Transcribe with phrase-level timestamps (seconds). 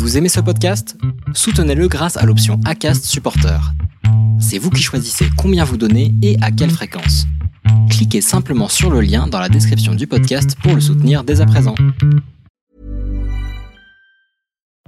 [0.00, 0.96] Vous aimez ce podcast?
[1.34, 3.60] Soutenez-le grâce à l'option ACAST Supporter.
[4.40, 7.26] C'est vous qui choisissez combien vous donnez et à quelle fréquence.
[7.90, 11.46] Cliquez simplement sur le lien dans la description du podcast pour le soutenir dès à
[11.46, 11.74] présent.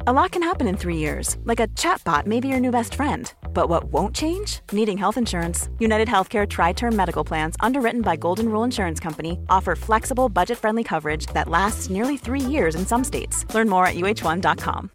[0.06, 2.94] A lot can happen in three years, like a chatbot may be your new best
[2.94, 3.30] friend.
[3.52, 4.60] But what won't change?
[4.72, 5.68] Needing health insurance.
[5.79, 10.56] United Healthcare Tri Term Medical Plans, underwritten by Golden Rule Insurance Company, offer flexible, budget
[10.56, 13.44] friendly coverage that lasts nearly three years in some states.
[13.54, 14.90] Learn more at uh1.com.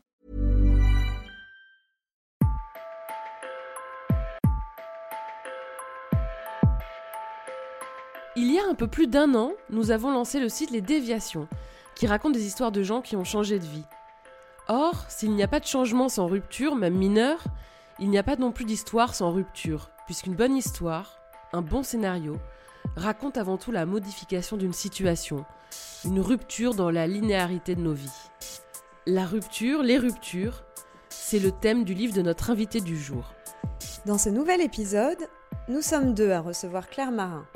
[8.40, 11.48] Il y a un peu plus d'un an, nous avons lancé le site Les Déviations,
[11.96, 13.86] qui raconte des histoires de gens qui ont changé de vie.
[14.68, 17.44] Or, s'il n'y a pas de changement sans rupture, même mineure,
[17.98, 21.18] il n'y a pas non plus d'histoire sans rupture, puisqu'une bonne histoire,
[21.52, 22.38] un bon scénario,
[22.96, 25.44] raconte avant tout la modification d'une situation,
[26.06, 28.30] une rupture dans la linéarité de nos vies.
[29.08, 30.64] La rupture, les ruptures,
[31.10, 33.34] c'est le thème du livre de notre invité du jour.
[34.06, 35.28] Dans ce nouvel épisode,
[35.70, 37.48] nous sommes deux à recevoir Claire Marin,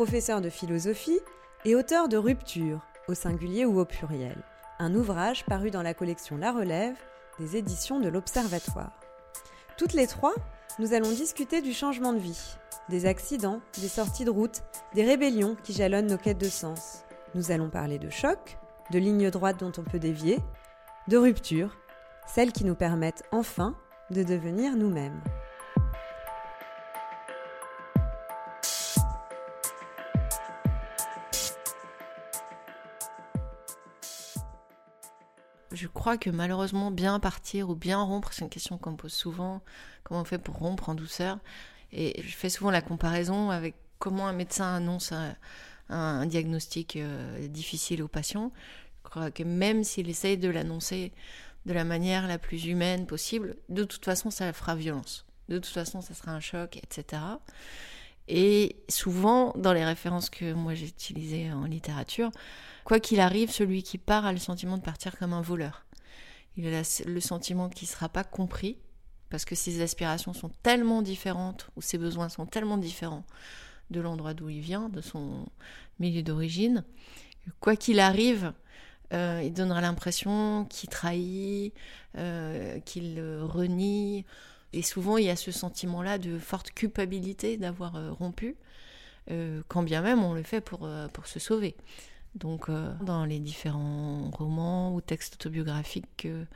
[0.00, 1.20] professeure de philosophie
[1.66, 4.42] et auteur de Rupture, au singulier ou au pluriel,
[4.78, 6.96] un ouvrage paru dans la collection La Relève
[7.38, 8.98] des éditions de l'Observatoire.
[9.76, 10.32] Toutes les trois,
[10.78, 12.56] nous allons discuter du changement de vie,
[12.88, 14.62] des accidents, des sorties de route,
[14.94, 17.04] des rébellions qui jalonnent nos quêtes de sens.
[17.34, 18.56] Nous allons parler de choc,
[18.92, 20.38] de lignes droites dont on peut dévier,
[21.08, 21.76] de rupture,
[22.26, 23.76] celles qui nous permettent enfin
[24.08, 25.20] de devenir nous-mêmes.
[35.92, 39.62] Crois que malheureusement, bien partir ou bien rompre, c'est une question qu'on me pose souvent.
[40.04, 41.38] Comment on fait pour rompre en douceur?
[41.92, 45.12] Et je fais souvent la comparaison avec comment un médecin annonce
[45.88, 48.52] un, diagnostic euh, difficile au patient.
[49.04, 51.12] Je crois que même s'il essaye de l'annoncer
[51.66, 55.26] de la manière la plus humaine possible, de toute façon, ça fera violence.
[55.48, 57.22] De toute façon, ça sera un choc, etc.
[58.32, 62.30] Et souvent, dans les références que moi j'ai utilisées en littérature,
[62.84, 65.84] quoi qu'il arrive, celui qui part a le sentiment de partir comme un voleur.
[66.56, 68.78] Il a le sentiment qu'il ne sera pas compris,
[69.30, 73.24] parce que ses aspirations sont tellement différentes, ou ses besoins sont tellement différents
[73.90, 75.48] de l'endroit d'où il vient, de son
[75.98, 76.84] milieu d'origine.
[77.58, 78.52] Quoi qu'il arrive,
[79.12, 81.74] euh, il donnera l'impression qu'il trahit,
[82.16, 84.24] euh, qu'il renie,
[84.72, 88.56] et souvent, il y a ce sentiment-là de forte culpabilité d'avoir euh, rompu,
[89.30, 91.76] euh, quand bien même on le fait pour, euh, pour se sauver.
[92.36, 92.70] Donc,
[93.02, 96.46] dans les différents romans ou textes autobiographiques que,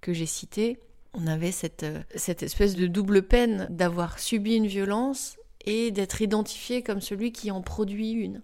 [0.00, 0.78] que j'ai cités,
[1.14, 1.84] on avait cette,
[2.14, 7.50] cette espèce de double peine d'avoir subi une violence et d'être identifié comme celui qui
[7.50, 8.40] en produit une,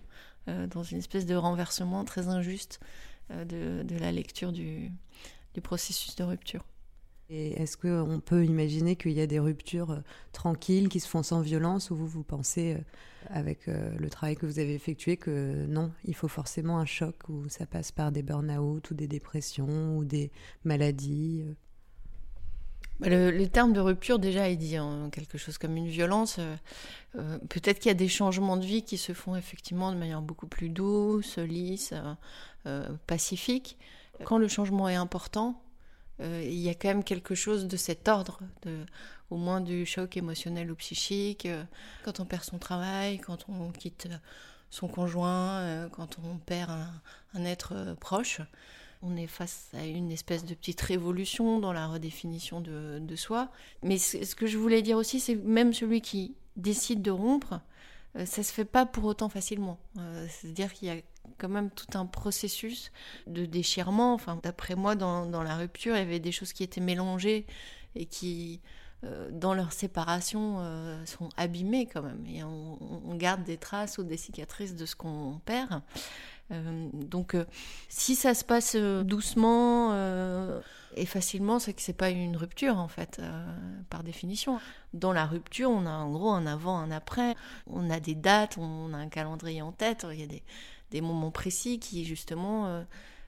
[0.48, 2.80] dans une espèce de renversement très injuste
[3.30, 4.90] de, de, la lecture du,
[5.54, 6.64] du processus de rupture.
[7.32, 10.00] Est-ce qu'on peut imaginer qu'il y a des ruptures euh,
[10.32, 12.78] tranquilles qui se font sans violence ou vous, vous pensez, euh,
[13.28, 17.16] avec euh, le travail que vous avez effectué, que non, il faut forcément un choc
[17.30, 20.30] ou ça passe par des burn-out ou des dépressions ou des
[20.64, 21.44] maladies
[23.00, 26.38] bah, le, terme de rupture, déjà, il dit hein, quelque chose comme une violence.
[27.48, 30.46] Peut-être qu'il y a des changements de vie qui se font effectivement de manière beaucoup
[30.46, 31.94] plus douce, lisse,
[33.08, 33.76] pacifique.
[34.24, 35.60] Quand le changement est important,
[36.22, 38.40] il y a quand même quelque chose de cet ordre,
[39.32, 41.64] au moins du choc émotionnel ou psychique, euh,
[42.04, 44.08] quand on perd son travail, quand on quitte
[44.70, 46.70] son conjoint, euh, quand on perd
[47.34, 48.40] un, être proche.
[49.02, 53.50] On est face à une espèce de petite révolution dans la redéfinition de, de soi.
[53.82, 57.60] Mais ce que je voulais dire aussi, c'est même celui qui décide de rompre,
[58.14, 59.78] ça se fait pas pour autant facilement.
[60.28, 61.00] C'est-à-dire qu'il y a
[61.38, 62.92] quand même tout un processus
[63.26, 64.14] de déchirement.
[64.14, 67.46] Enfin, d'après moi, dans, la rupture, il y avait des choses qui étaient mélangées
[67.94, 68.60] et qui,
[69.04, 72.24] euh, dans leur séparation, euh, sont abîmées quand même.
[72.26, 72.78] Et on,
[73.16, 75.82] garde des traces ou des cicatrices de ce qu'on perd.
[76.50, 77.36] Euh, donc,
[77.88, 79.94] si ça se passe doucement
[80.96, 83.20] et facilement, c'est que c'est pas une rupture en fait,
[83.88, 84.58] par définition.
[84.92, 87.34] Dans la rupture, on a en gros un avant, un après.
[87.66, 90.06] On a des dates, on a un calendrier en tête.
[90.12, 90.26] Il y a
[90.90, 92.82] des, moments précis qui justement euh,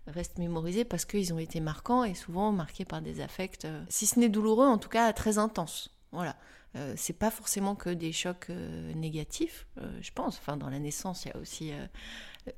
[0.06, 4.06] restent mémorisés parce qu'ils ont été marquants et souvent marqués par des affects, euh, si
[4.06, 5.90] ce n'est douloureux, en tout cas très intenses.
[6.12, 6.36] Voilà.
[6.76, 8.50] Euh, c'est pas forcément que des chocs
[8.96, 9.66] négatifs,
[10.00, 10.38] je pense.
[10.38, 11.72] Enfin, dans la naissance, il y a aussi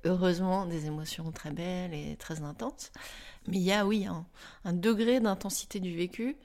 [0.04, 2.90] heureusement des émotions très belles et très intenses.
[3.48, 4.06] Mais il y a, oui,
[4.64, 6.36] un, degré d'intensité du vécu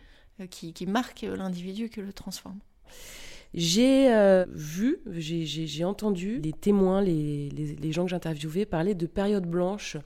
[0.50, 2.60] qui, qui marque l'individu qui le transforme.
[3.54, 9.98] J'ai euh, vu, j'ai entendu les témoins, les, gens que j'interviewais parler de période blanche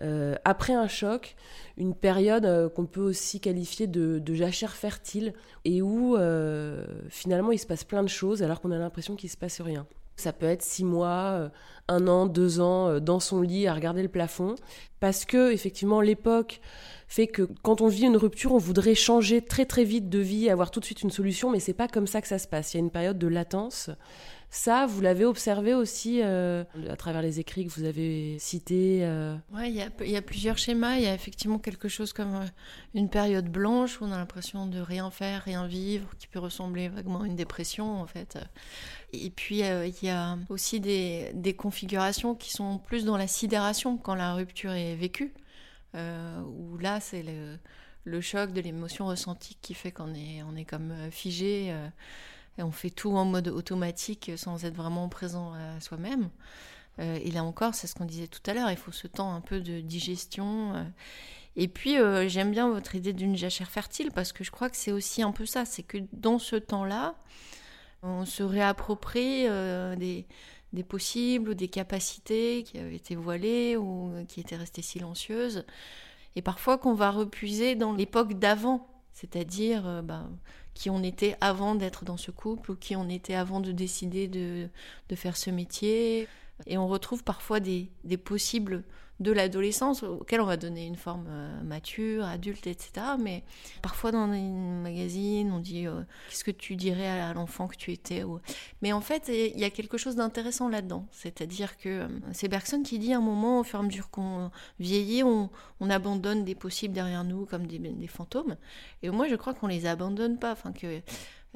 [0.00, 1.36] euh, après un choc,
[1.76, 5.32] une période euh, qu'on peut aussi qualifier de, jachère fertile
[5.64, 9.30] et où euh, finalement il se passe plein de choses alors qu'on a l'impression qu'il
[9.30, 9.86] se passe rien.
[10.16, 11.50] Ça peut être six mois,
[11.88, 14.54] un an, deux ans dans son lit à regarder le plafond,
[15.00, 16.60] parce que effectivement l'époque
[17.08, 20.48] fait que quand on vit une rupture, on voudrait changer très très vite de vie,
[20.50, 22.74] avoir tout de suite une solution, mais c'est pas comme ça que ça se passe.
[22.74, 23.90] Il y a une période de latence
[24.54, 29.34] ça, vous l'avez observé aussi euh, à travers les écrits que vous avez cités euh...
[29.52, 29.68] Oui,
[30.00, 30.94] il y, a plusieurs schémas.
[30.94, 32.46] Il y a effectivement quelque chose comme euh,
[32.94, 36.88] une période blanche où on a l'impression de rien faire, rien vivre, qui peut ressembler
[36.88, 38.38] vaguement à une dépression en fait.
[39.12, 43.96] Et puis euh, il y a aussi des, configurations qui sont plus dans la sidération
[43.96, 45.34] quand la rupture est vécue,
[45.94, 47.24] où là c'est
[48.04, 51.74] le, choc de l'émotion ressentie qui fait qu'on est, on est comme figé
[52.62, 56.30] on fait tout en mode automatique sans être vraiment présent à soi-même.
[57.00, 59.34] Euh, et là encore, c'est ce qu'on disait tout à l'heure, il faut ce temps
[59.34, 60.74] un peu de digestion.
[60.74, 60.84] Euh.
[61.56, 64.76] Et puis, euh, j'aime bien votre idée d'une jachère fertile parce que je crois que
[64.76, 67.14] c'est aussi un peu ça, c'est que dans ce temps-là,
[68.02, 69.46] on se réapproprie
[69.96, 70.26] des,
[70.86, 75.64] possibles ou des capacités qui avaient été voilées ou qui étaient restées silencieuses.
[76.36, 80.28] Et parfois qu'on va repuiser dans l'époque d'avant, c'est-à-dire bah,
[80.74, 84.28] qui on était avant d'être dans ce couple ou qui on était avant de décider
[84.28, 84.68] de,
[85.08, 86.28] de faire ce métier.
[86.66, 88.84] Et on retrouve parfois des, des possibles
[89.20, 93.06] de l'adolescence auquel on va donner une forme euh, mature, adulte, etc.
[93.18, 93.44] Mais
[93.80, 97.92] parfois dans les magazines, on dit euh, qu'est-ce que tu dirais à l'enfant que tu
[97.92, 98.24] étais?
[98.82, 101.06] Mais en fait, il y a quelque chose d'intéressant là-dedans.
[101.12, 104.10] C'est-à-dire que euh, c'est Bergson qui dit à un moment, au fur et à mesure
[104.10, 104.50] qu'on
[104.80, 105.48] vieillit, on,
[105.80, 108.56] on, abandonne des possibles derrière nous comme des, des fantômes.
[109.02, 110.52] Et moi, je crois qu'on les abandonne pas.
[110.52, 111.02] Enfin, que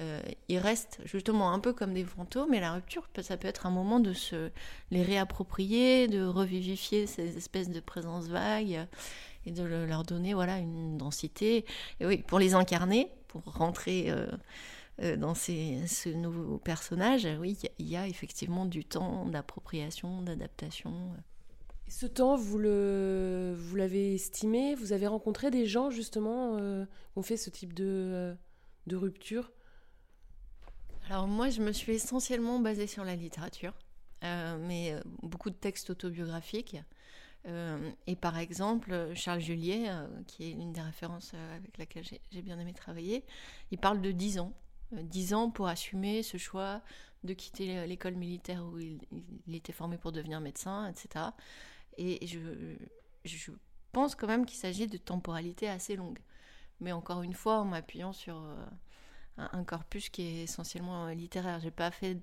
[0.01, 3.67] euh, ils restent justement un peu comme des fantômes et la rupture, ça peut être
[3.67, 4.51] un moment de se
[4.93, 8.87] les réapproprier, de revivifier ces espèces de présences vagues
[9.45, 11.65] et de leur donner voilà une densité.
[11.99, 14.27] Et oui, pour les incarner, pour rentrer euh,
[15.03, 20.93] euh, dans ces, ce nouveau personnage, oui, il y, a effectivement du temps d'appropriation, d'adaptation.
[21.89, 24.77] Ce temps, vous l'avez estimé?
[24.77, 28.37] Vous avez rencontré des gens justement qui ont fait ce type de
[28.93, 29.51] rupture?
[31.11, 33.73] Alors moi, je me suis essentiellement basée sur la littérature,
[34.25, 36.77] euh, mais euh, beaucoup de textes autobiographiques.
[37.47, 39.89] Euh, et par exemple, Charles Juliet,
[40.27, 43.25] qui est l'une des références avec laquelle j'ai bien aimé travailler,
[43.71, 44.53] il parle de 10 ans.
[44.93, 46.83] 10 ans pour assumer ce choix
[47.25, 49.01] de quitter l'école militaire où il,
[49.55, 51.27] était formé pour devenir médecin, etc.
[51.97, 52.39] Et je,
[53.25, 53.53] je
[53.93, 56.19] pense quand même qu'il s'agit de temporalité assez longue.
[56.81, 58.43] Mais encore une fois, en m'appuyant sur
[59.39, 61.61] un, corpus qui est essentiellement euh, littéraire.
[61.61, 62.19] J'ai pas fait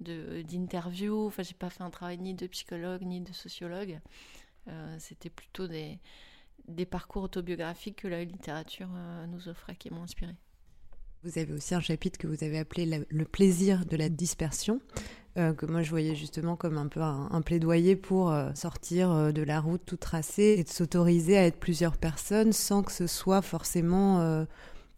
[0.00, 4.00] d'interview, enfin j'ai pas fait un travail ni de psychologue ni de sociologue.
[4.68, 5.98] Euh, c'était plutôt des,
[6.68, 10.32] des parcours autobiographiques que la littérature euh, nous offrait qui m'ont inspiré.
[11.22, 14.80] Vous avez aussi un chapitre que vous avez appelé le plaisir de la dispersion,
[15.34, 19.82] que moi je voyais justement comme un peu un, plaidoyer pour sortir de la route
[19.84, 24.46] tout tracée et de s'autoriser à être plusieurs personnes sans que ce soit forcément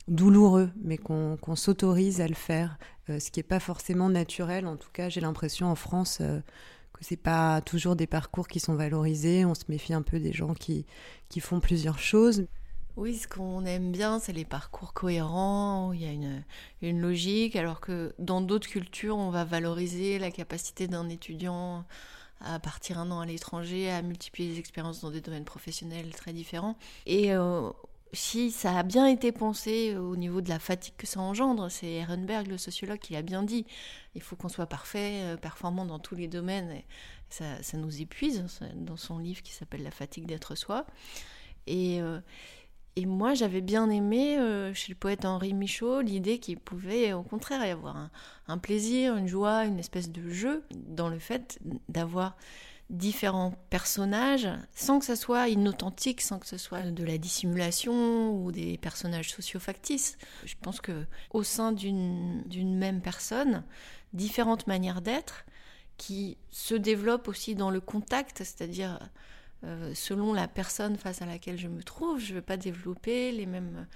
[0.08, 2.78] douloureux, mais qu'on s'autorise à le faire,
[3.08, 4.66] euh, ce qui n'est pas forcément naturel.
[4.66, 6.40] En tout cas, j'ai l'impression en France euh,
[6.93, 9.44] que c'est pas toujours des parcours qui sont valorisés.
[9.44, 10.87] On se méfie un peu des gens qui,
[11.28, 12.46] qui font plusieurs choses.
[12.96, 16.44] Oui, ce qu'on aime bien, c'est les parcours cohérents, où il y a une,
[16.82, 21.86] une logique, alors que dans d'autres cultures, on va valoriser la capacité d'un étudiant
[22.44, 26.32] à partir un an à l'étranger, à multiplier les expériences dans des domaines professionnels très
[26.32, 26.77] différents.
[27.06, 27.70] Et euh,
[28.12, 31.90] si ça a bien été pensé au niveau de la fatigue que ça engendre, c'est
[31.90, 33.64] Ehrenberg, le sociologue, qui l'a bien dit.
[34.14, 36.82] Il faut qu'on soit parfait, euh, performant dans tous les domaines.
[37.31, 40.86] ça, nous épuise dans son livre qui s'appelle La fatigue d'être soi.
[41.66, 42.20] Et, euh,
[43.06, 47.64] moi, j'avais bien aimé euh, chez le poète Henri Michaud l'idée qu'il pouvait au contraire
[47.64, 48.10] y avoir
[48.46, 52.36] un plaisir, une joie, une espèce de jeu dans le fait d'avoir
[52.93, 58.53] différents personnages sans que ce soit inauthentique, sans que ce soit de la dissimulation ou
[58.53, 60.19] des personnages sociofactices.
[60.44, 63.65] Je pense que au sein d'une même personne,
[64.13, 65.46] différentes manières d'être
[65.96, 68.99] qui se développent aussi dans le contact, c'est-à-dire
[69.65, 73.32] euh, selon la personne face à laquelle je me trouve, je ne vais pas développer
[73.32, 73.87] les mêmes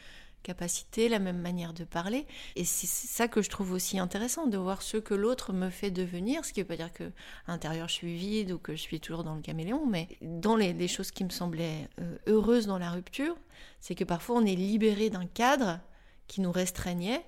[1.09, 2.27] la même manière de parler.
[2.57, 5.91] Et c'est ça que je trouve aussi intéressant, de voir ce que l'autre me fait
[5.91, 7.05] devenir, ce qui ne veut pas dire que
[7.47, 10.57] à l'intérieur je suis vide ou que je suis toujours dans le caméléon, mais dans
[10.57, 13.37] les, choses qui me semblaient euh, heureuses dans la rupture,
[13.81, 15.81] c'est que parfois on est libéré d'un cadre
[16.27, 17.25] qui nous restreignait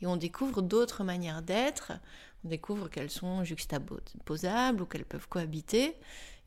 [0.00, 1.92] et on découvre d'autres manières d'être,
[2.44, 5.96] on découvre qu'elles sont juxtaposables ou qu'elles peuvent cohabiter.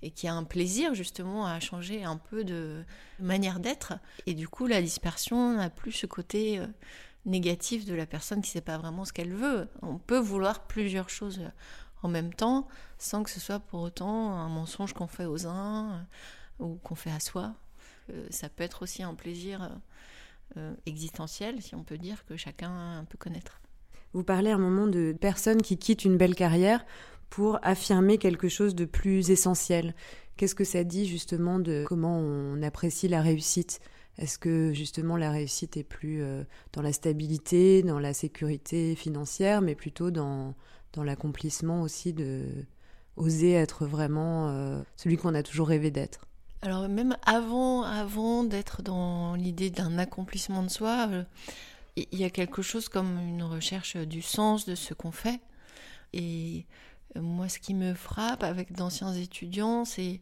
[0.04, 2.84] Et qui a un plaisir justement à changer un peu de
[3.20, 3.94] manière d'être.
[4.28, 6.68] Et du coup, la dispersion n'a plus ce côté euh,
[7.26, 9.70] négatif de la personne qui ne sait pas vraiment ce qu'elle veut.
[9.82, 11.42] On peut vouloir plusieurs choses
[12.04, 12.68] en même temps
[12.98, 16.96] sans que ce soit pour autant un mensonge qu'on fait aux uns euh, ou qu'on
[16.96, 17.56] fait à soi.
[18.10, 19.72] Euh, ça peut être aussi un plaisir
[20.86, 23.60] existentiel, si on peut dire, que chacun peut connaître.
[24.14, 26.86] Vous parlez à un moment de personnes qui quittent une belle carrière
[27.34, 29.96] pour affirmer quelque chose de plus essentiel.
[30.38, 33.80] Qu'est-ce que ça dit justement de comment on apprécie la réussite?
[34.20, 39.62] Est-ce que justement la réussite est plus euh, dans la stabilité, dans la sécurité financière,
[39.62, 40.54] mais plutôt dans,
[40.94, 42.46] dans l'accomplissement aussi de
[43.16, 46.28] oser être vraiment euh, celui qu'on a toujours rêvé d'être?
[46.62, 51.24] Alors même avant, avant d'être dans l'idée d'un accomplissement de soi, euh,
[51.96, 55.40] il y a quelque chose comme une recherche du sens de ce qu'on fait.
[56.14, 56.68] Et
[57.16, 60.22] moi, ce qui me frappe avec d'anciens étudiants, c'est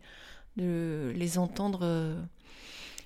[0.57, 2.21] de les entendre euh,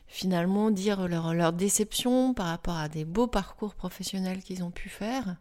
[0.08, 5.38] finalement dire leur, déception par rapport à des beaux parcours professionnels qu'ils ont pu faire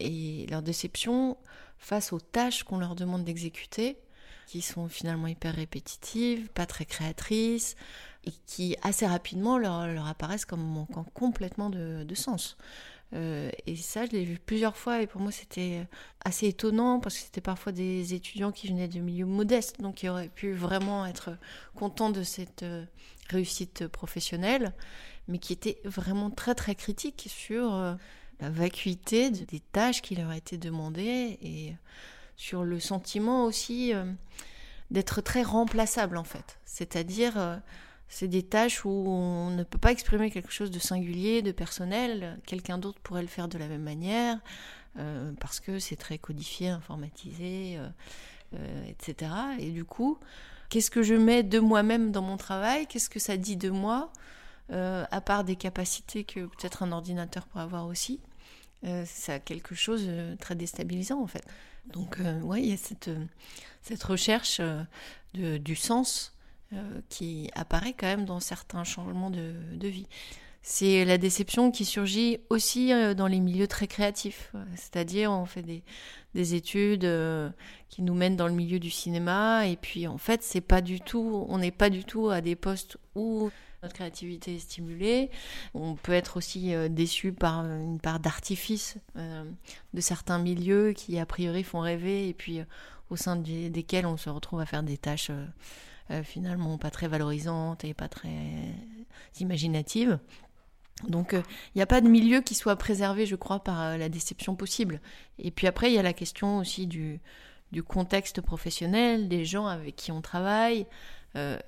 [0.00, 1.36] et leur déception
[1.78, 3.98] face aux tâches qu'on leur demande d'exécuter,
[4.46, 7.76] qui sont finalement hyper répétitives, pas très créatrices
[8.24, 12.56] et qui assez rapidement leur, apparaissent comme manquant complètement de sens.
[13.14, 15.86] Euh, et ça, je l'ai vu plusieurs fois et pour moi c'était
[16.24, 20.08] assez étonnant parce que c'était parfois des étudiants qui venaient de milieux modestes, donc qui
[20.08, 21.36] auraient pu vraiment être
[21.74, 22.84] contents de cette euh,
[23.28, 24.72] réussite professionnelle,
[25.28, 27.94] mais qui étaient vraiment très très critiques sur euh,
[28.40, 31.74] la vacuité des tâches qui leur étaient demandées et
[32.36, 33.92] sur le sentiment aussi
[34.90, 36.58] d'être très remplaçable en fait.
[36.64, 37.60] C'est-à-dire
[38.12, 42.38] c'est des tâches où on ne peut pas exprimer quelque chose de singulier, de personnel.
[42.44, 44.38] Quelqu'un d'autre pourrait le faire de la même manière,
[44.98, 47.88] euh, parce que c'est très codifié, informatisé, euh,
[48.54, 49.32] euh, etc.
[49.58, 50.18] Et du coup,
[50.68, 52.86] qu'est-ce que je mets de moi-même dans mon travail?
[52.86, 54.12] Qu'est-ce que ça dit de moi
[54.68, 58.20] À part des capacités que peut-être un ordinateur pourrait avoir aussi,
[59.06, 61.44] ça a quelque chose de très déstabilisant en fait.
[61.86, 64.60] Donc, oui, il y a cette, recherche
[65.32, 66.34] du sens
[67.08, 70.06] qui apparaît quand même dans certains changements de, vie.
[70.62, 75.62] C'est la déception qui surgit aussi euh, dans les milieux très créatifs, c'est-à-dire on fait
[76.34, 77.50] des, études euh,
[77.88, 81.00] qui nous mènent dans le milieu du cinéma et puis en fait c'est pas du
[81.00, 83.50] tout, on n'est pas du tout à des postes où
[83.82, 85.30] notre créativité est stimulée.
[85.74, 91.64] On peut être aussi déçu par une part d'artifice de certains milieux qui a priori
[91.64, 92.60] font rêver et puis
[93.10, 95.32] au sein desquels on se retrouve à faire des tâches
[96.10, 98.30] euh, finalement pas très valorisante et pas très
[99.38, 100.18] imaginative.
[101.08, 101.42] Donc euh,
[101.74, 104.56] il n'y a pas de milieu qui soit préservé, je crois, par euh, la déception
[104.56, 105.00] possible.
[105.38, 107.20] Et puis après, il y a la question aussi du,
[107.70, 110.86] du contexte professionnel, des gens avec qui on travaille.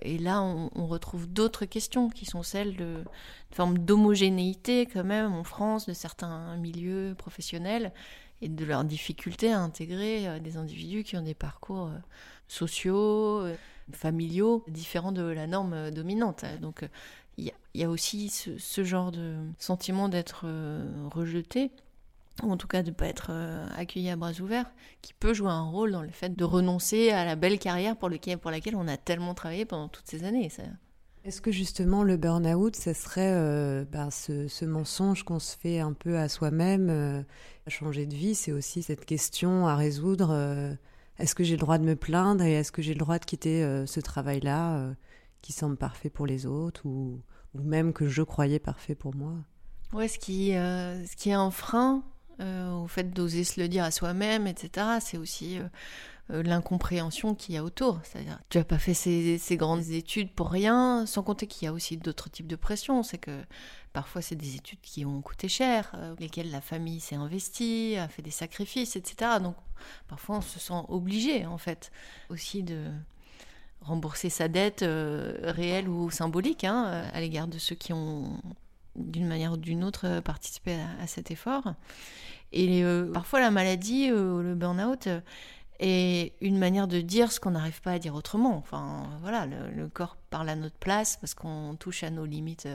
[0.03, 3.03] et là, on, retrouve d'autres questions qui sont celles de
[3.51, 7.91] forme d'homogénéité quand même en France de certains milieux professionnels
[8.43, 11.91] et de leur difficulté à intégrer des individus qui ont des parcours
[12.47, 13.47] sociaux
[13.93, 16.45] familiaux différents de la norme dominante.
[16.61, 16.89] Donc
[17.37, 21.71] il y, a aussi ce, genre de sentiment d'être euh, rejeté
[22.43, 24.71] ou en tout cas de ne pas être euh, accueilli à bras ouverts,
[25.03, 28.11] qui peut jouer un rôle dans le fait de renoncer à la belle carrière pour,
[28.41, 30.51] pour laquelle on a tellement travaillé pendant toutes ces années.
[31.25, 35.93] Est-ce que justement le burn-out, ce serait euh, bah, ce, mensonge qu'on se fait un
[35.93, 37.25] peu à soi-même
[37.69, 40.77] Changer de vie, c'est aussi cette question à résoudre
[41.19, 43.25] est-ce que j'ai le droit de me plaindre et est-ce que j'ai le droit de
[43.25, 44.95] quitter euh, ce travail-là euh,
[45.43, 47.21] qui semble parfait pour les autres ou,
[47.55, 49.35] même que je croyais parfait pour moi?
[49.93, 52.03] Ouais, ce qui, euh, ce qui est un frein
[52.41, 55.61] au fait d'oser se le dire à soi-même, etc., c'est aussi
[56.29, 58.01] l'incompréhension qu'il y a autour.
[58.03, 61.73] C'est-à-dire, tu n'as pas fait ces, grandes études pour rien, sans compter qu'il y a
[61.73, 63.03] aussi d'autres types de pression.
[63.03, 63.45] C'est que
[63.95, 68.09] Parfois, c'est des études qui ont coûté cher, euh, lesquelles la famille s'est investie, a
[68.09, 69.39] fait des sacrifices, etc.
[69.41, 69.55] Donc,
[70.09, 71.93] parfois, on se sent obligé, en fait,
[72.29, 72.91] aussi de
[73.81, 78.41] rembourser sa dette euh, réelle ou symbolique hein, à l'égard de ceux qui ont,
[78.97, 81.75] d'une manière ou d'une autre, participé à, cet effort.
[82.51, 85.09] Et euh, parfois, la maladie, le burn-out,
[85.81, 88.57] est une manière de dire ce qu'on n'arrive pas à dire autrement.
[88.57, 92.69] Enfin, voilà, le, corps parle à notre place parce qu'on touche à nos limites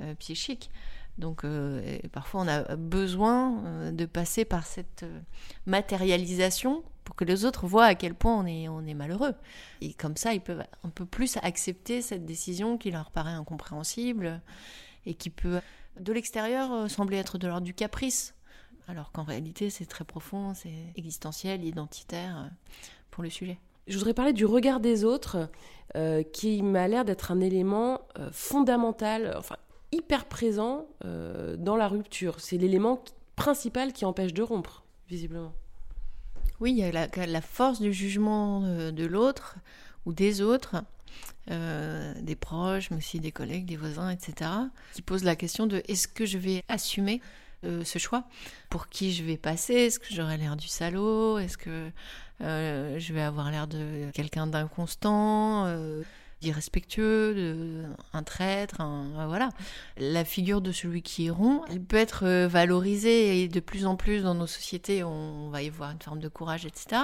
[0.00, 0.70] euh, psychique.
[1.18, 5.04] Donc euh, parfois on a besoin euh, de passer par cette
[5.66, 9.34] matérialisation pour que les autres voient à quel point on est, on est malheureux.
[9.80, 14.40] Et comme ça, ils peuvent un peu plus accepter cette décision qui leur paraît incompréhensible
[15.04, 15.60] et qui peut,
[15.98, 18.34] de l'extérieur, sembler être de l'ordre du caprice,
[18.92, 22.50] alors qu'en réalité c'est très profond, c'est existentiel, identitaire
[23.10, 23.58] pour le sujet.
[23.88, 25.48] Je voudrais parler du regard des autres,
[25.96, 29.56] euh, qui m'a l'air d'être un élément euh, fondamental, enfin
[29.90, 32.40] hyper présent euh, dans la rupture.
[32.40, 33.02] C'est l'élément
[33.34, 35.52] principal qui empêche de rompre, visiblement.
[36.60, 39.56] Oui, il y a la, la force du jugement de l'autre
[40.06, 40.76] ou des autres,
[41.48, 44.50] des proches, mais aussi des collègues, des voisins, etc.,
[44.94, 47.20] qui pose la question de est-ce que je vais assumer
[47.62, 48.24] ce choix
[48.70, 49.74] Pour qui je vais passer?
[49.74, 51.38] Est-ce que j'aurai l'air du salaud?
[51.38, 51.90] Est-ce que
[52.42, 56.02] euh, je vais avoir l'air de quelqu'un d'inconstant, euh,
[56.40, 58.82] d'irrespectueux, de, un traître,
[59.26, 59.50] voilà.
[59.96, 63.86] La figure de celui qui est rond, elle peut être euh, valorisée et de plus
[63.86, 67.02] en plus dans nos sociétés, on, va y voir une forme de courage, etc.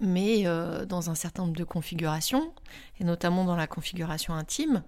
[0.00, 0.44] Mais
[0.86, 2.54] dans un certain nombre de configurations,
[3.00, 4.82] et notamment dans la configuration intime,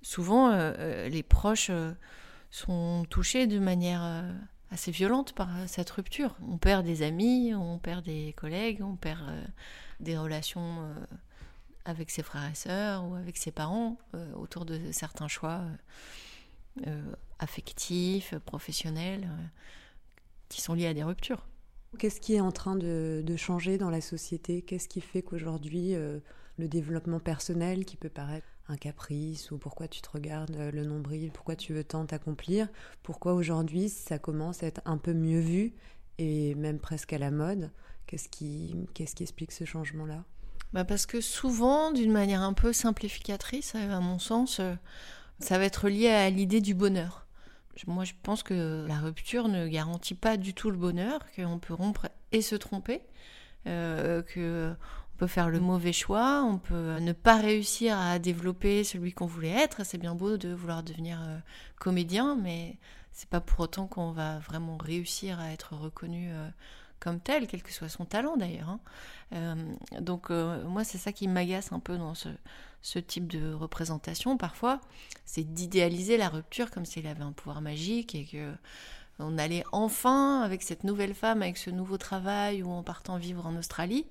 [0.00, 0.58] souvent
[1.06, 1.70] les proches
[2.50, 4.24] sont touchés de manière
[4.70, 6.36] assez violente par euh, cette rupture.
[6.46, 9.44] On perd des amis, on perd des collègues, on perd euh,
[10.00, 10.94] des relations euh,
[11.84, 13.96] avec ses frères et sœurs ou avec ses parents
[14.34, 15.62] autour de certains choix
[17.38, 19.26] affectifs, professionnels,
[20.50, 21.46] qui sont liés à des ruptures.
[21.98, 24.60] Qu'est-ce qui est en train de changer dans la société?
[24.60, 30.00] Qu'est-ce qui fait qu'aujourd'hui le développement personnel qui peut paraître un caprice ou pourquoi tu
[30.02, 32.68] te regardes euh, le nombril, pourquoi tu veux tant t'accomplir,
[33.02, 35.72] pourquoi aujourd'hui ça commence à être un peu mieux vu
[36.18, 37.70] et même presque à la mode.
[38.06, 40.24] Qu'est-ce qui, qu'est-ce qui explique ce changement-là?
[40.72, 44.74] Bah Parce que souvent, d'une manière un peu simplificatrice, à mon sens, euh,
[45.40, 47.26] ça va être lié à l'idée du bonheur.
[47.86, 51.74] Moi, je pense que la rupture ne garantit pas du tout le bonheur, qu'on peut
[51.74, 53.02] rompre et se tromper,
[53.66, 54.74] euh, que
[55.18, 59.50] peut faire le mauvais choix, on peut ne pas réussir à développer celui qu'on voulait
[59.50, 59.84] être.
[59.84, 61.38] C'est bien beau de vouloir devenir euh,
[61.78, 62.78] comédien, mais
[63.12, 66.48] c'est pas pour autant qu'on va vraiment réussir à être reconnu euh,
[67.00, 68.68] comme tel, quel que soit son talent d'ailleurs.
[68.70, 68.80] Hein.
[69.34, 72.28] Euh, donc moi c'est ça qui m'agace un peu dans ce,
[72.80, 74.80] ce, type de représentation parfois,
[75.26, 78.52] c'est d'idéaliser la rupture comme s'il avait un pouvoir magique et que
[79.18, 83.44] on allait enfin avec cette nouvelle femme, avec ce nouveau travail ou en partant vivre
[83.46, 84.06] en Australie,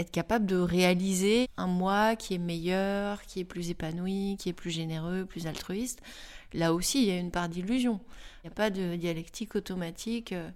[0.00, 4.54] être capable de réaliser un moi qui est meilleur, qui est plus épanoui, qui est
[4.54, 6.00] plus généreux, plus altruiste.
[6.52, 8.00] Là aussi, il y a une part d'illusion.
[8.42, 10.50] Il n'y a pas de dialectique automatique euh,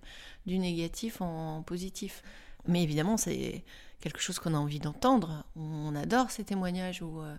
[0.46, 2.22] du négatif en positif.
[2.66, 3.64] Mais évidemment, c'est
[4.00, 5.44] quelque chose qu'on a envie d'entendre.
[5.56, 7.36] On adore ces témoignages où, euh,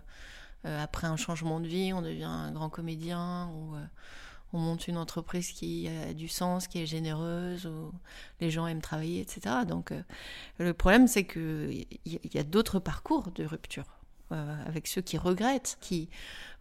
[0.64, 3.74] euh, après un changement de vie, on devient un grand comédien, ou
[4.56, 7.92] on monte une entreprise qui a du sens, qui est généreuse, où
[8.40, 9.56] les gens aiment travailler, etc.
[9.68, 10.00] Donc euh,
[10.58, 13.84] le problème, c'est qu'il y a d'autres parcours de rupture.
[14.32, 16.08] Euh, avec ceux qui regrettent, qui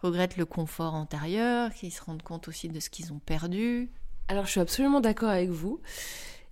[0.04, 3.90] regrettent le confort antérieur, qui se rendent compte aussi de ce qu'ils ont perdu.
[4.28, 5.80] Alors je suis absolument d'accord avec vous.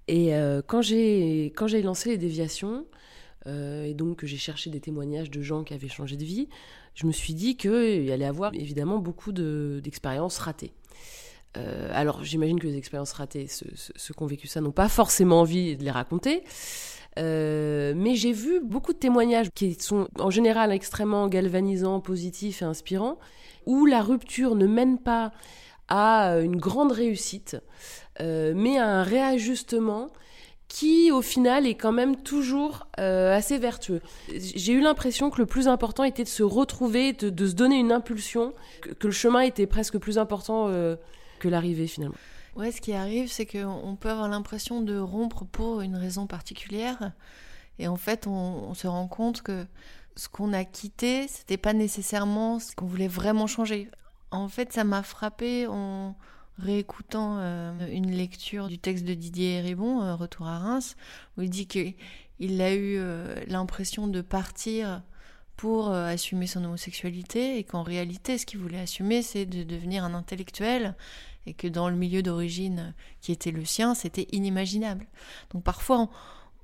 [0.08, 2.86] Et euh, quand j'ai quand j'ai lancé les déviations,
[3.46, 6.48] et donc que j'ai cherché des témoignages de gens qui avaient changé de vie,
[6.96, 10.72] je me suis dit qu'il y allait avoir évidemment beaucoup d'expériences ratées.
[11.58, 13.68] Euh, alors j'imagine que les expériences ratées, ceux,
[14.14, 16.44] qui ont vécu ça, n'ont pas forcément envie de les raconter.
[17.20, 22.66] Euh, mais j'ai vu beaucoup de témoignages qui sont en général extrêmement galvanisants, positifs et
[22.66, 23.20] inspirants,
[23.66, 25.32] où la rupture ne mène pas
[25.90, 27.58] à une grande réussite,
[28.20, 30.10] euh, mais à un réajustement
[30.70, 34.02] qui au final est quand même toujours assez vertueux.
[34.36, 37.92] J'ai eu l'impression que le plus important était de se retrouver, de, se donner une
[37.92, 40.72] impulsion, que, le chemin était presque plus important
[41.50, 42.16] l'arrivée finalement.
[42.56, 47.14] Ouais, ce qui arrive, c'est qu'on peut avoir l'impression de rompre pour une raison particulière.
[47.80, 49.66] Et en fait, on, se rend compte que
[50.16, 53.90] ce qu'on a quitté, c'était pas nécessairement ce qu'on voulait vraiment changer.
[54.30, 56.16] En fait, ça m'a frappé en
[56.60, 60.96] réécoutant euh, une lecture du texte de Didier Ribon, euh, Retour à Reims,
[61.38, 65.02] où il dit qu'il a eu euh, l'impression de partir
[65.56, 70.16] pour assumer son homosexualité et qu'en réalité, ce qu'il voulait assumer, c'est de devenir un
[70.16, 70.96] intellectuel
[71.46, 75.08] et que dans le milieu d'origine qui était le sien, c'était inimaginable.
[75.52, 76.10] Donc parfois,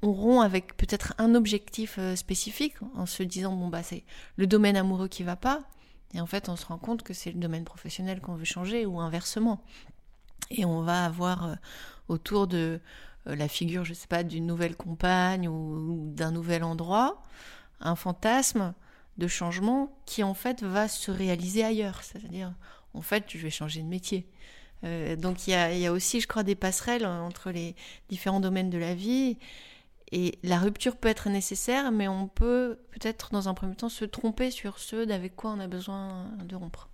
[0.01, 4.05] on, rompt avec peut-être un objectif euh, spécifique en se disant bon bah c'est
[4.37, 5.63] le domaine amoureux qui va pas,
[6.13, 8.85] et en fait on se rend compte que c'est le domaine professionnel qu'on veut changer
[8.85, 9.61] ou inversement.
[10.51, 11.55] Et on va avoir euh,
[12.07, 12.79] autour de
[13.27, 17.21] euh, la figure, je sais pas, d'une nouvelle compagne ou d'un nouvel endroit,
[17.81, 18.73] un fantasme
[19.17, 22.03] de changement qui en fait va se réaliser ailleurs.
[22.03, 22.53] C'est-à-dire,
[22.93, 24.27] en fait, je vais changer de métier.
[24.83, 27.75] Euh, donc il y, a, aussi, je crois, des passerelles entre les
[28.09, 29.37] différents domaines de la vie.
[30.11, 34.05] Et la rupture peut être nécessaire, mais on peut peut-être dans un premier temps se
[34.05, 36.89] tromper sur ce avec quoi on a besoin de rompre.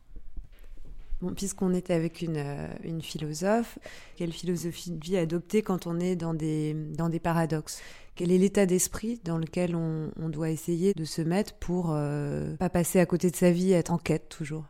[1.35, 3.79] Puisqu'on était avec une, euh, une, philosophe,
[4.17, 7.81] quelle philosophie de vie adopter quand on est dans des, dans des paradoxes?
[8.15, 12.69] Quel est l'état d'esprit dans lequel on, doit essayer de se mettre pour euh, pas
[12.69, 14.65] passer à côté de sa vie, être en quête toujours?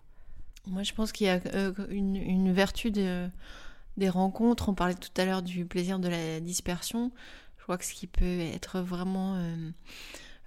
[0.67, 4.69] Moi, je pense qu'il y a euh, une, vertu des rencontres.
[4.69, 7.11] On parlait tout à l'heure du plaisir de la dispersion.
[7.57, 9.37] Je crois que ce qui peut être vraiment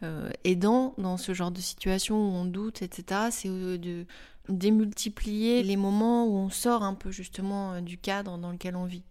[0.03, 4.07] euh, aidant dans ce genre de situation où on doute, etc., c'est de
[4.49, 9.05] démultiplier les moments où on sort un peu justement du cadre dans lequel on vit.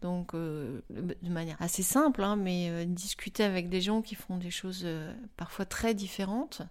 [0.00, 4.36] Donc, euh, de manière assez simple, hein, mais euh, discuter avec des gens qui font
[4.36, 6.62] des choses euh, parfois très différentes,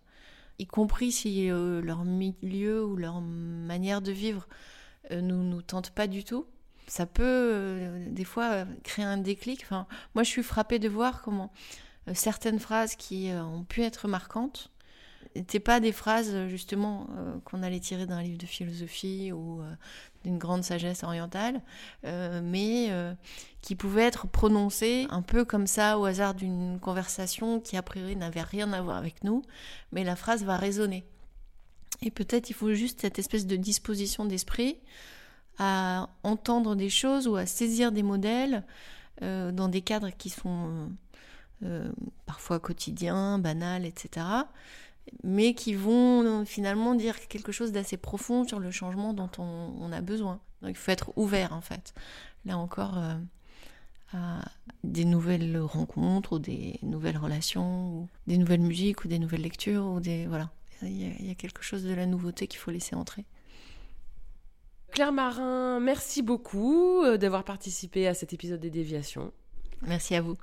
[0.59, 4.47] y compris si leur milieu ou leur manière de vivre
[5.11, 6.45] ne nous, nous tente pas du tout,
[6.87, 9.61] ça peut des fois créer un déclic.
[9.63, 11.51] Enfin, moi, je suis frappée de voir comment
[12.13, 14.71] certaines phrases qui ont pu être marquantes
[15.37, 17.07] n'étaient pas des phrases justement
[17.45, 19.61] qu'on allait tirer d'un livre de philosophie ou
[20.27, 21.61] d'une grande sagesse orientale,
[22.05, 23.13] euh, mais euh,
[23.61, 28.17] qui pouvait être prononcée un peu comme ça au hasard d'une conversation qui a priori
[28.17, 29.41] n'avait rien à voir avec nous,
[29.93, 31.05] mais la phrase va résonner.
[32.01, 34.77] Et peut-être il faut juste cette espèce de disposition d'esprit
[35.59, 38.63] à entendre des choses ou à saisir des modèles
[39.23, 40.89] euh, dans des cadres qui sont
[42.27, 44.27] parfois quotidiens, banals, etc
[45.23, 49.91] mais qui vont euh, finalement dire quelque chose d'assez profond sur le changement dont on,
[49.91, 50.39] a besoin.
[50.61, 51.93] Donc il faut être ouvert en fait.
[52.45, 53.15] Là encore, euh,
[54.13, 54.45] à
[54.83, 59.85] des nouvelles rencontres ou des nouvelles relations, ou des nouvelles musiques ou des nouvelles lectures
[59.85, 60.49] ou des voilà.
[60.83, 63.25] Il y a, quelque chose de la nouveauté qu'il faut laisser entrer.
[64.91, 69.31] Claire Marin, merci beaucoup euh, d'avoir participé à cet épisode des déviations.
[69.81, 70.37] Merci à vous.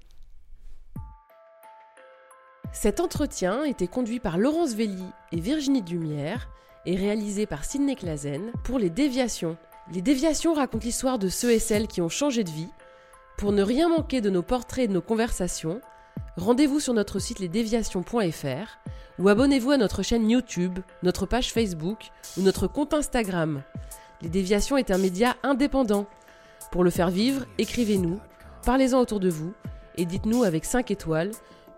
[2.73, 6.49] Cet entretien était conduit par Laurence Velli et Virginie Dumière
[6.87, 9.57] et réalisé par Sidney Clazen pour Les Déviations.
[9.93, 12.71] Les Déviations racontent l'histoire de ceux et celles qui ont changé de vie.
[13.37, 15.81] Pour ne rien manquer de nos portraits et de nos conversations,
[16.37, 18.79] rendez-vous sur notre site lesdéviations.fr
[19.19, 23.63] ou abonnez-vous à notre chaîne YouTube, notre page Facebook ou notre compte Instagram.
[24.23, 26.07] Les Déviations est un média indépendant.
[26.73, 28.19] Pour le faire vivre, écrivez-nous,
[28.65, 29.53] parlez-en autour de vous
[29.97, 31.31] et dites-nous avec 5 étoiles